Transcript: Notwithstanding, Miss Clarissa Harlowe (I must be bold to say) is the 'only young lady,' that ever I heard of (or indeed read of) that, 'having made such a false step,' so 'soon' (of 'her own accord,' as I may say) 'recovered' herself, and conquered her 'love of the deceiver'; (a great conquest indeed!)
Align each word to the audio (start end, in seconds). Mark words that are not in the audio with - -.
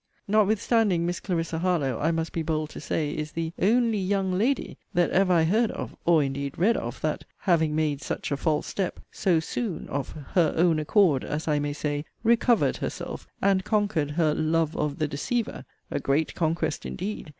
Notwithstanding, 0.27 1.05
Miss 1.05 1.19
Clarissa 1.19 1.59
Harlowe 1.59 1.99
(I 1.99 2.09
must 2.09 2.33
be 2.33 2.41
bold 2.41 2.71
to 2.71 2.81
say) 2.81 3.11
is 3.11 3.33
the 3.33 3.53
'only 3.61 3.99
young 3.99 4.31
lady,' 4.35 4.79
that 4.95 5.11
ever 5.11 5.31
I 5.31 5.43
heard 5.43 5.69
of 5.69 5.95
(or 6.05 6.23
indeed 6.23 6.57
read 6.57 6.75
of) 6.75 6.99
that, 7.01 7.23
'having 7.41 7.75
made 7.75 8.01
such 8.01 8.31
a 8.31 8.35
false 8.37 8.65
step,' 8.65 8.99
so 9.11 9.39
'soon' 9.39 9.87
(of 9.89 10.13
'her 10.33 10.55
own 10.57 10.79
accord,' 10.79 11.23
as 11.23 11.47
I 11.47 11.59
may 11.59 11.73
say) 11.73 12.03
'recovered' 12.23 12.77
herself, 12.77 13.27
and 13.43 13.63
conquered 13.63 14.09
her 14.09 14.33
'love 14.33 14.75
of 14.75 14.97
the 14.97 15.07
deceiver'; 15.07 15.65
(a 15.91 15.99
great 15.99 16.33
conquest 16.33 16.83
indeed!) 16.83 17.29